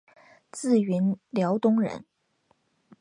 [0.51, 2.05] 自云辽东人。